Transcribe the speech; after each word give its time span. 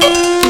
bonsoir 0.00 0.40
et 0.44 0.49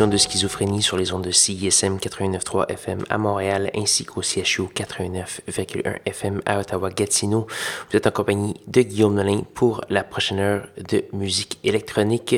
de 0.00 0.16
Schizophrénie 0.16 0.80
sur 0.80 0.96
les 0.96 1.12
ondes 1.12 1.24
de 1.24 1.30
CISM 1.30 1.98
89.3 1.98 2.66
FM 2.70 3.04
à 3.10 3.18
Montréal 3.18 3.70
ainsi 3.76 4.06
qu'au 4.06 4.22
CHU 4.22 4.62
89.1 4.74 5.98
FM 6.06 6.40
à 6.46 6.58
Ottawa-Gatineau. 6.60 7.46
Vous 7.90 7.96
êtes 7.96 8.06
en 8.06 8.10
compagnie 8.10 8.54
de 8.66 8.80
Guillaume 8.80 9.14
Nolin 9.14 9.42
pour 9.52 9.82
la 9.90 10.02
prochaine 10.02 10.38
heure 10.38 10.66
de 10.88 11.04
musique 11.12 11.58
électronique. 11.62 12.36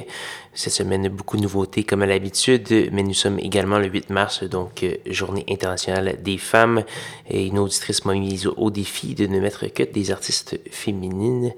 Cette 0.57 0.73
semaine, 0.73 1.09
beaucoup 1.09 1.37
de 1.37 1.43
nouveautés 1.43 1.83
comme 1.83 2.03
à 2.03 2.07
l'habitude, 2.07 2.69
mais 2.93 3.03
nous 3.03 3.12
sommes 3.12 3.41
également 3.41 3.81
le 3.81 3.89
8 3.89 4.11
mars, 4.11 4.45
donc 4.45 4.85
euh, 4.85 4.95
journée 5.07 5.45
internationale 5.51 6.23
des 6.23 6.39
femmes. 6.39 6.85
Et 7.29 7.47
une 7.47 7.59
auditrice 7.59 8.05
m'a 8.05 8.15
mis 8.15 8.47
au 8.47 8.71
défi 8.71 9.17
de 9.17 9.27
ne 9.27 9.41
mettre 9.41 9.67
que 9.67 9.83
des 9.83 10.12
artistes 10.12 10.61
féminines. 10.71 11.53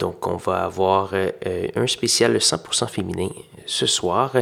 Donc 0.00 0.26
on 0.26 0.36
va 0.36 0.64
avoir 0.64 1.10
euh, 1.12 1.30
un 1.76 1.86
spécial 1.86 2.34
100% 2.38 2.88
féminin 2.88 3.28
ce 3.66 3.84
soir. 3.84 4.32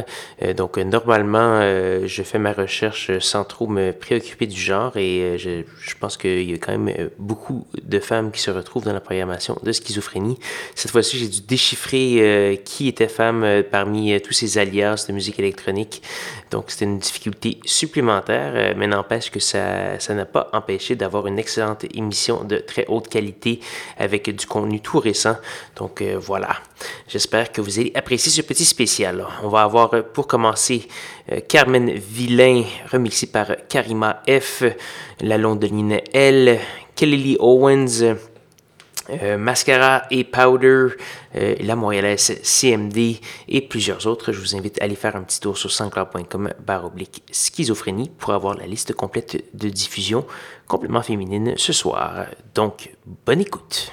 Euh, 0.41 0.53
donc 0.53 0.77
normalement, 0.77 1.59
je 1.59 2.23
fais 2.23 2.39
ma 2.39 2.53
recherche 2.53 3.19
sans 3.19 3.43
trop 3.43 3.67
me 3.67 3.91
préoccuper 3.91 4.47
du 4.47 4.59
genre 4.59 4.95
et 4.95 5.37
je, 5.37 5.63
je, 5.81 5.95
pense 5.99 6.15
qu'il 6.15 6.49
y 6.49 6.53
a 6.53 6.57
quand 6.57 6.77
même 6.77 7.09
beaucoup 7.19 7.67
de 7.83 7.99
femmes 7.99 8.31
qui 8.31 8.39
se 8.39 8.51
retrouvent 8.51 8.85
dans 8.85 8.93
la 8.93 9.01
programmation 9.01 9.57
de 9.61 9.71
schizophrénie. 9.73 10.39
Cette 10.75 10.91
fois-ci, 10.91 11.17
j'ai 11.17 11.27
dû 11.27 11.41
déchiffrer 11.41 12.61
qui 12.63 12.87
était 12.87 13.09
femme 13.09 13.63
parmi 13.69 13.96
euh, 13.97 14.19
tous 14.19 14.33
ces 14.33 14.57
alias 14.57 15.05
de 15.07 15.13
musique 15.13 15.39
électronique. 15.39 16.01
Donc, 16.51 16.65
c'était 16.67 16.85
une 16.85 16.99
difficulté 16.99 17.59
supplémentaire, 17.65 18.53
euh, 18.55 18.73
mais 18.77 18.87
n'empêche 18.87 19.29
que 19.31 19.39
ça, 19.39 19.99
ça 19.99 20.13
n'a 20.13 20.25
pas 20.25 20.49
empêché 20.53 20.95
d'avoir 20.95 21.27
une 21.27 21.39
excellente 21.39 21.85
émission 21.93 22.43
de 22.43 22.57
très 22.57 22.85
haute 22.87 23.07
qualité 23.09 23.59
avec 23.97 24.29
du 24.35 24.45
contenu 24.45 24.79
tout 24.79 24.99
récent. 24.99 25.37
Donc, 25.75 26.01
euh, 26.01 26.17
voilà. 26.19 26.57
J'espère 27.07 27.51
que 27.51 27.61
vous 27.61 27.79
allez 27.79 27.91
apprécier 27.95 28.31
ce 28.31 28.41
petit 28.41 28.65
spécial. 28.65 29.25
On 29.43 29.49
va 29.49 29.63
avoir, 29.63 29.89
pour 30.13 30.27
commencer, 30.27 30.87
Carmen 31.47 31.91
Villain, 31.91 32.63
remixé 32.91 33.27
par 33.27 33.47
Karima 33.67 34.21
F, 34.29 34.63
La 35.21 35.37
Londoline 35.37 35.99
L, 36.13 36.59
Kelly 36.95 37.35
Owens, 37.39 38.15
euh, 39.09 39.37
Mascara 39.37 40.03
et 40.11 40.23
Powder, 40.23 40.87
euh, 41.35 41.55
la 41.59 41.75
Montréalaise 41.75 42.39
CMD 42.43 43.19
et 43.47 43.61
plusieurs 43.61 44.07
autres. 44.07 44.31
Je 44.31 44.39
vous 44.39 44.55
invite 44.55 44.81
à 44.81 44.85
aller 44.85 44.95
faire 44.95 45.15
un 45.15 45.23
petit 45.23 45.39
tour 45.39 45.57
sur 45.57 45.71
sanscloud.com 45.71 46.53
barre 46.65 46.85
oblique 46.85 47.23
schizophrénie 47.31 48.11
pour 48.17 48.33
avoir 48.33 48.55
la 48.55 48.67
liste 48.67 48.93
complète 48.93 49.45
de 49.53 49.69
diffusion 49.69 50.25
complètement 50.67 51.01
féminine 51.01 51.53
ce 51.57 51.73
soir. 51.73 52.25
Donc, 52.53 52.91
bonne 53.25 53.41
écoute. 53.41 53.91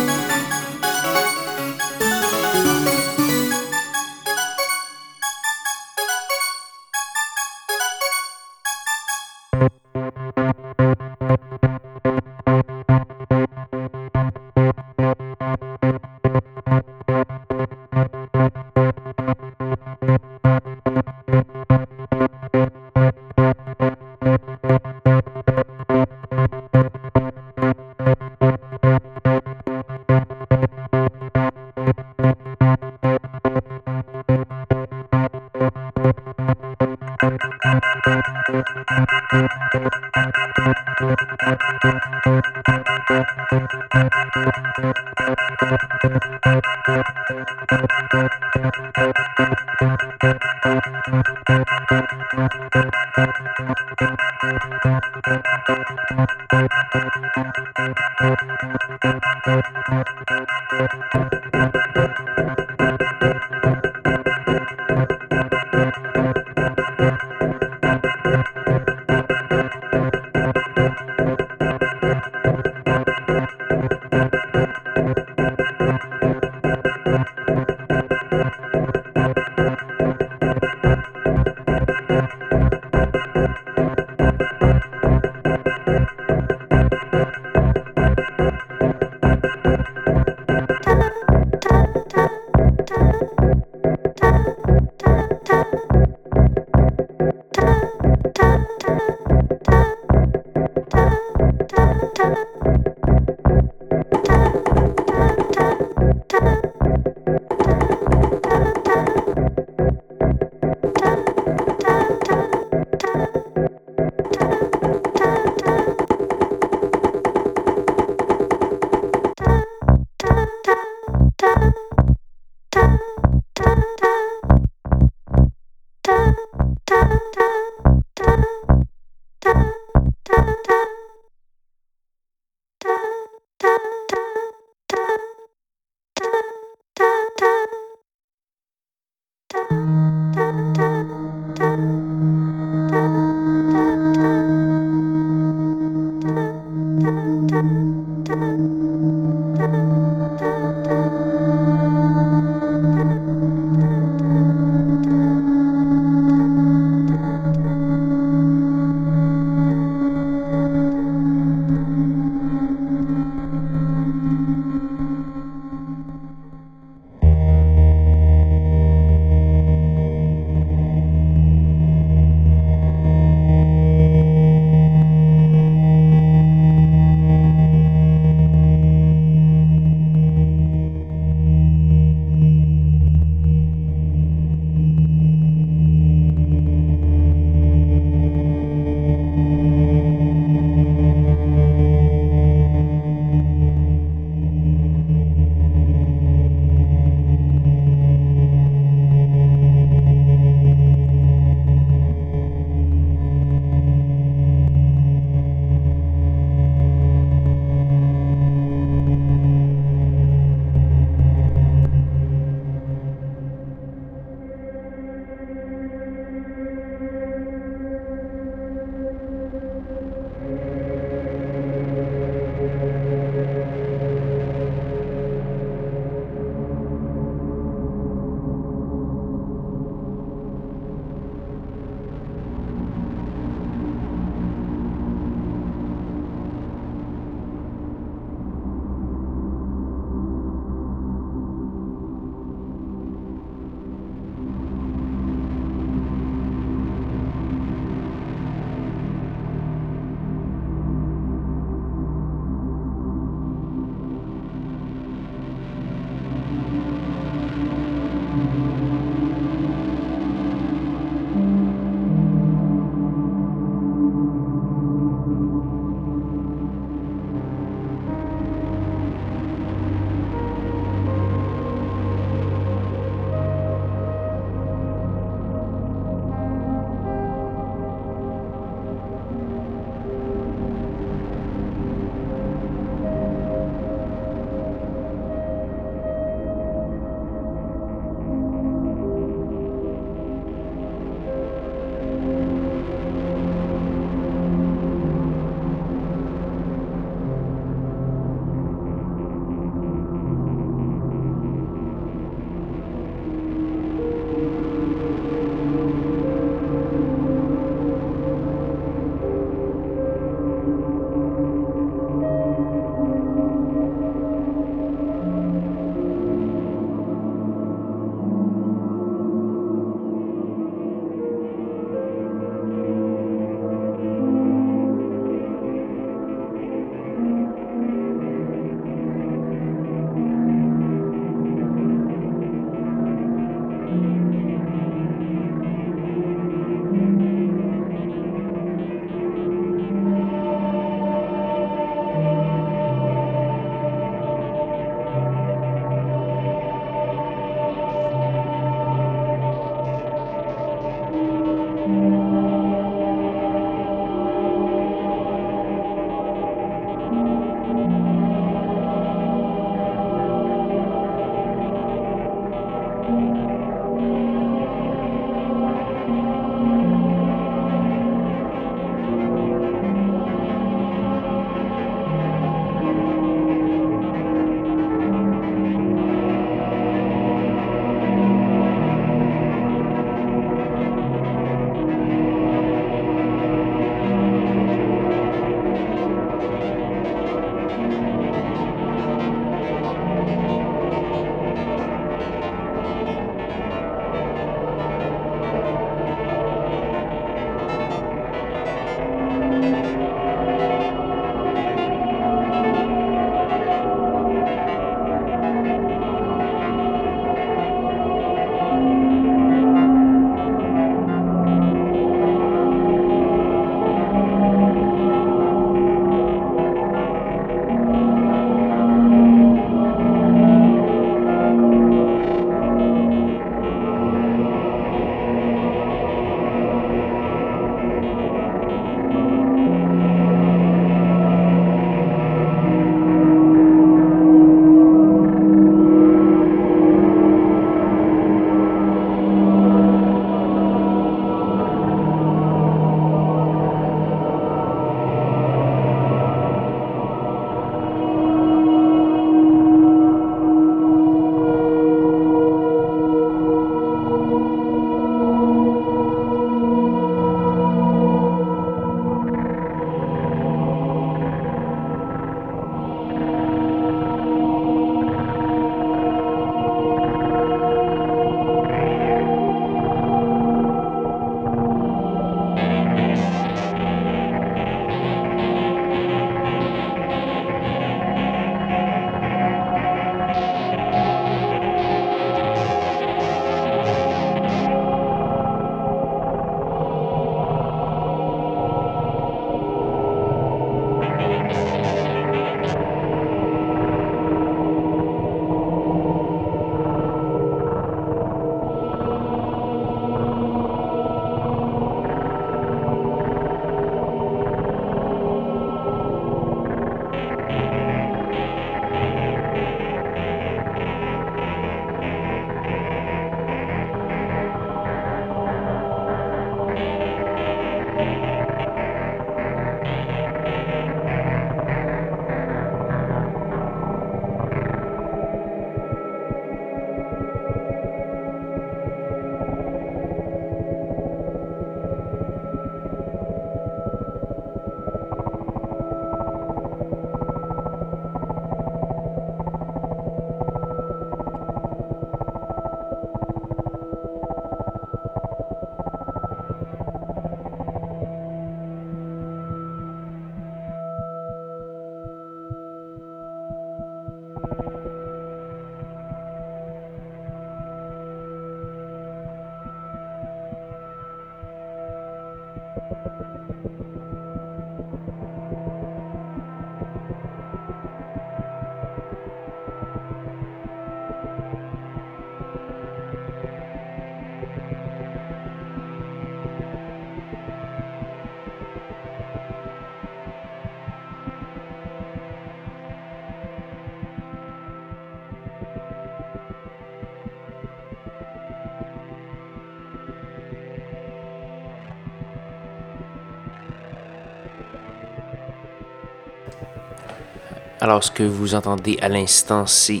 Alors, 597.92 598.04
ce 598.04 598.10
que 598.10 598.22
vous 598.22 598.54
entendez 598.54 598.96
à 599.02 599.10
l'instant, 599.10 599.66
c'est 599.66 600.00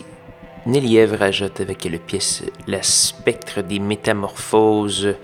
Neliev 0.64 1.14
rajoute 1.14 1.60
avec 1.60 1.84
la 1.84 1.98
pièce 1.98 2.42
La 2.66 2.82
spectre 2.82 3.60
des 3.60 3.80
métamorphoses. 3.80 5.14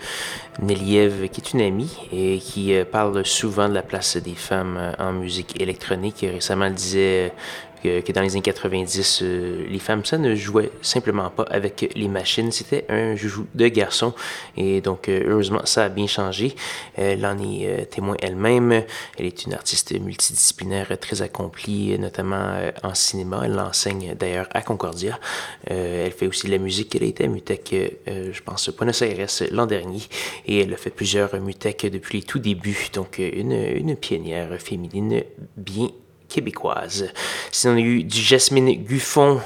Neliev, 0.60 1.30
qui 1.30 1.40
est 1.40 1.52
une 1.54 1.62
amie 1.62 1.96
et 2.12 2.36
qui 2.36 2.74
euh, 2.74 2.84
parle 2.84 3.24
souvent 3.24 3.70
de 3.70 3.74
la 3.74 3.80
place 3.80 4.18
des 4.18 4.34
femmes 4.34 4.76
euh, 4.78 4.92
en 4.98 5.12
musique 5.12 5.58
électronique. 5.58 6.18
Récemment, 6.20 6.66
elle 6.66 6.74
disait 6.74 7.32
que, 7.78 8.12
dans 8.12 8.22
les 8.22 8.32
années 8.32 8.42
90, 8.42 9.20
euh, 9.22 9.66
les 9.68 9.78
femmes, 9.78 10.04
ça 10.04 10.18
ne 10.18 10.34
jouait 10.34 10.70
simplement 10.82 11.30
pas 11.30 11.44
avec 11.44 11.92
les 11.94 12.08
machines. 12.08 12.50
C'était 12.52 12.84
un 12.88 13.16
joujou 13.16 13.46
de 13.54 13.68
garçon. 13.68 14.14
Et 14.56 14.80
donc, 14.80 15.08
euh, 15.08 15.24
heureusement, 15.26 15.60
ça 15.64 15.84
a 15.84 15.88
bien 15.88 16.06
changé. 16.06 16.54
Elle 16.96 17.24
en 17.26 17.38
est 17.38 17.66
euh, 17.66 17.84
témoin 17.84 18.16
elle-même. 18.20 18.84
Elle 19.18 19.26
est 19.26 19.44
une 19.44 19.54
artiste 19.54 19.98
multidisciplinaire 19.98 20.98
très 21.00 21.22
accomplie, 21.22 21.98
notamment 21.98 22.58
en 22.82 22.94
cinéma. 22.94 23.42
Elle 23.44 23.58
enseigne 23.58 24.14
d'ailleurs 24.14 24.48
à 24.52 24.62
Concordia. 24.62 25.18
elle 25.66 26.12
fait 26.12 26.26
aussi 26.26 26.46
de 26.46 26.52
la 26.52 26.58
musique. 26.58 26.94
Elle 26.96 27.04
a 27.04 27.06
été 27.06 27.24
à 27.24 27.28
Mutec, 27.28 27.74
je 28.06 28.40
pense, 28.42 28.70
Buenos 28.70 29.02
Aires 29.02 29.26
l'an 29.50 29.66
dernier. 29.66 30.02
Et 30.46 30.60
elle 30.60 30.72
a 30.72 30.76
fait 30.76 30.90
plusieurs 30.90 31.34
Mutec 31.40 31.86
depuis 31.90 32.18
les 32.18 32.24
tout 32.24 32.38
débuts. 32.38 32.88
Donc, 32.92 33.18
une 33.18 33.96
pionnière 33.96 34.60
féminine 34.60 35.22
bien 35.56 35.88
québécoise. 36.28 37.08
Sinon, 37.50 37.74
on 37.74 37.76
a 37.76 37.80
eu 37.80 38.04
du 38.04 38.20
Jasmine 38.20 38.72
Guffon, 38.84 39.40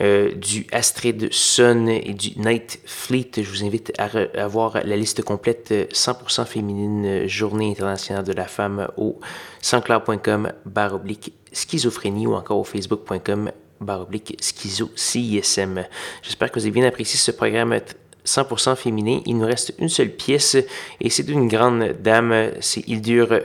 euh, 0.00 0.32
du 0.34 0.66
Astrid 0.72 1.32
Sun 1.32 1.88
et 1.88 2.14
du 2.14 2.38
Night 2.38 2.80
Fleet. 2.86 3.30
Je 3.36 3.48
vous 3.50 3.64
invite 3.64 3.92
à, 3.98 4.46
voir 4.48 4.78
la 4.84 4.96
liste 4.96 5.22
complète 5.22 5.72
100% 5.92 6.46
féminine 6.46 7.28
Journée 7.28 7.70
internationale 7.70 8.24
de 8.24 8.32
la 8.32 8.46
femme 8.46 8.88
au 8.96 9.20
sansclair.com 9.60 10.52
barre 10.64 10.94
oblique 10.94 11.32
schizophrénie 11.52 12.26
ou 12.26 12.34
encore 12.34 12.58
au 12.58 12.64
facebook.com 12.64 13.52
barre 13.80 14.02
oblique 14.02 14.36
schizo 14.40 14.90
CISM. 14.94 15.84
J'espère 16.22 16.50
que 16.50 16.58
vous 16.58 16.64
avez 16.64 16.72
bien 16.72 16.86
apprécié 16.86 17.18
ce 17.18 17.30
programme 17.30 17.78
100% 18.24 18.76
féminin. 18.76 19.20
Il 19.26 19.38
nous 19.38 19.46
reste 19.46 19.74
une 19.78 19.88
seule 19.88 20.10
pièce 20.10 20.56
et 21.00 21.10
c'est 21.10 21.24
d'une 21.24 21.48
grande 21.48 21.96
dame. 22.00 22.52
C'est 22.60 22.86
Hildur 22.88 23.40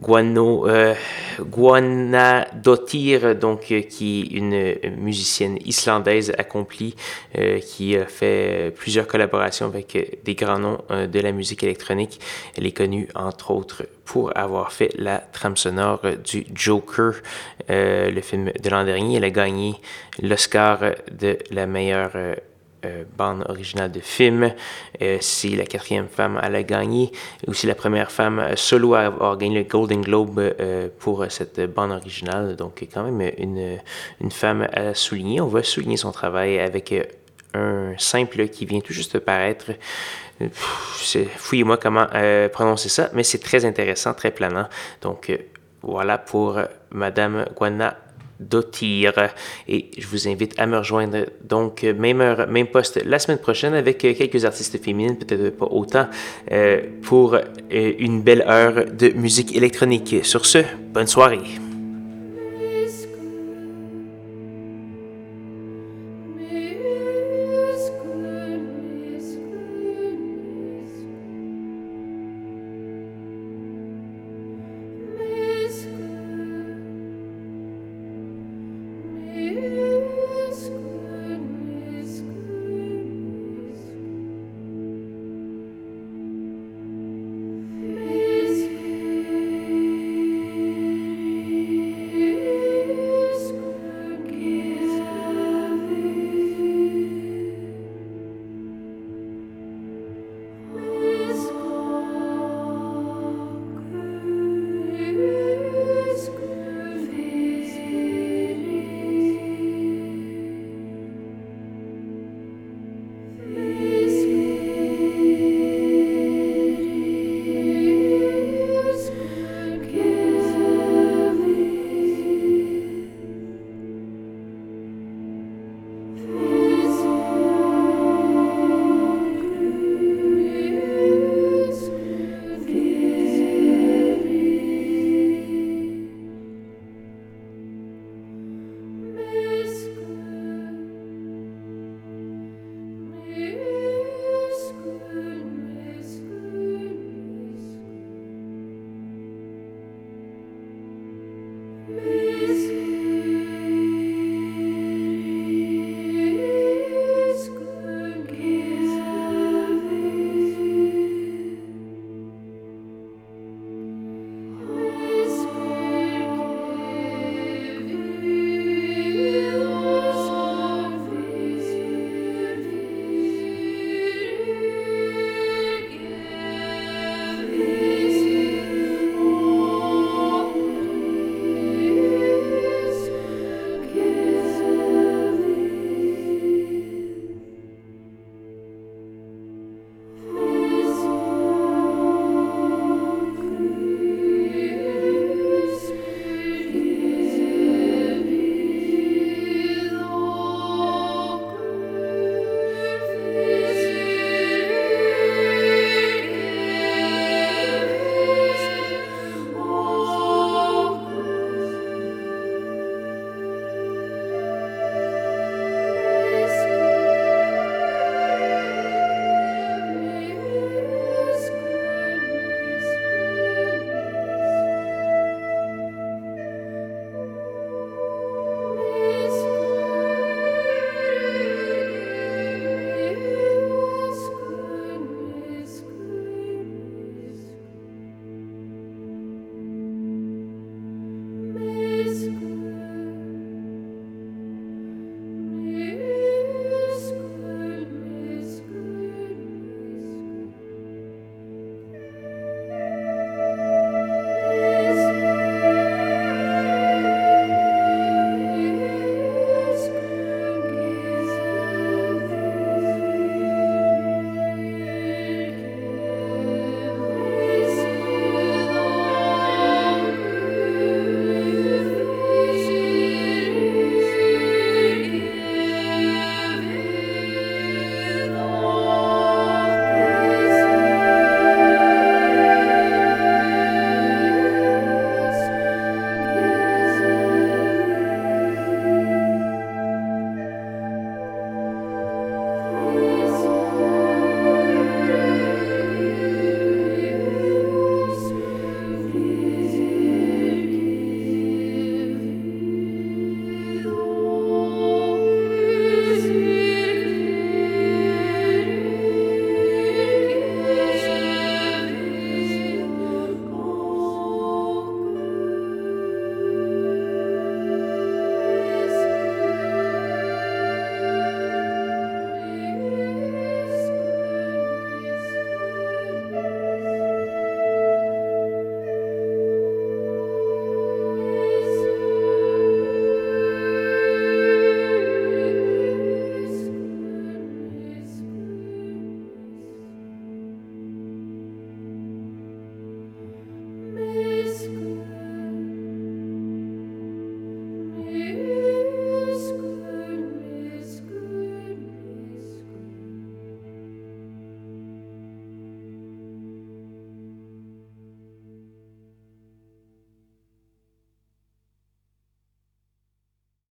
Guano, 0.00 0.68
euh, 0.68 0.94
donc, 3.34 3.70
euh, 3.70 3.80
qui 3.82 4.20
est 4.20 4.36
une 4.36 4.74
musicienne 4.98 5.58
islandaise 5.64 6.32
accomplie, 6.38 6.94
euh, 7.38 7.58
qui 7.60 7.96
a 7.96 8.06
fait 8.06 8.72
plusieurs 8.76 9.06
collaborations 9.06 9.66
avec 9.66 10.20
des 10.24 10.34
grands 10.34 10.58
noms 10.58 10.78
de 10.90 11.20
la 11.20 11.32
musique 11.32 11.62
électronique. 11.62 12.20
Elle 12.56 12.66
est 12.66 12.72
connue, 12.72 13.08
entre 13.14 13.50
autres, 13.50 13.84
pour 14.04 14.36
avoir 14.36 14.72
fait 14.72 14.90
la 14.96 15.18
trame 15.18 15.56
sonore 15.56 16.00
du 16.24 16.46
Joker, 16.54 17.14
le 17.68 18.20
film 18.20 18.50
de 18.62 18.70
l'an 18.70 18.84
dernier. 18.84 19.16
Elle 19.16 19.24
a 19.24 19.30
gagné 19.30 19.74
l'Oscar 20.22 20.80
de 21.10 21.38
la 21.50 21.66
meilleure 21.66 22.12
euh, 22.84 23.04
bande 23.16 23.44
originale 23.48 23.90
de 23.90 24.00
film. 24.00 24.52
Euh, 25.02 25.18
c'est 25.20 25.50
la 25.50 25.64
quatrième 25.64 26.08
femme 26.08 26.36
à 26.36 26.48
la 26.48 26.62
gagner. 26.62 27.12
Aussi 27.46 27.66
la 27.66 27.74
première 27.74 28.10
femme 28.10 28.42
solo 28.56 28.94
à 28.94 29.00
avoir 29.00 29.36
gagné 29.36 29.58
le 29.58 29.64
Golden 29.64 30.02
Globe 30.02 30.38
euh, 30.38 30.88
pour 30.98 31.24
cette 31.30 31.60
bande 31.60 31.92
originale. 31.92 32.56
Donc 32.56 32.86
quand 32.92 33.04
même 33.04 33.32
une, 33.38 33.78
une 34.20 34.30
femme 34.30 34.68
à 34.72 34.94
souligner. 34.94 35.40
On 35.40 35.48
va 35.48 35.62
souligner 35.62 35.96
son 35.96 36.12
travail 36.12 36.58
avec 36.58 36.94
un 37.54 37.94
simple 37.98 38.48
qui 38.48 38.66
vient 38.66 38.80
tout 38.80 38.92
juste 38.92 39.14
de 39.14 39.18
paraître. 39.18 39.72
Fouillez-moi 41.36 41.76
comment 41.76 42.06
prononcer 42.52 42.88
ça, 42.88 43.10
mais 43.14 43.22
c'est 43.22 43.38
très 43.38 43.64
intéressant, 43.64 44.14
très 44.14 44.32
planant. 44.32 44.68
Donc 45.00 45.32
voilà 45.82 46.18
pour 46.18 46.58
Madame 46.90 47.46
Guana 47.56 47.96
Dotir. 48.40 49.12
Et 49.68 49.90
je 49.96 50.06
vous 50.06 50.28
invite 50.28 50.58
à 50.58 50.66
me 50.66 50.78
rejoindre 50.78 51.26
donc 51.42 51.82
même 51.82 52.20
heure, 52.20 52.48
même 52.48 52.66
poste 52.66 53.02
la 53.04 53.18
semaine 53.18 53.38
prochaine 53.38 53.74
avec 53.74 53.98
quelques 53.98 54.44
artistes 54.44 54.82
féminines, 54.82 55.16
peut-être 55.16 55.56
pas 55.56 55.66
autant, 55.66 56.06
euh, 56.50 56.82
pour 57.02 57.34
euh, 57.34 57.40
une 57.70 58.22
belle 58.22 58.44
heure 58.48 58.84
de 58.86 59.08
musique 59.10 59.56
électronique. 59.56 60.16
Sur 60.24 60.46
ce, 60.46 60.58
bonne 60.92 61.06
soirée. 61.06 61.63